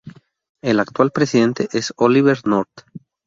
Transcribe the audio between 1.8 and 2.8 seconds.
Oliver North.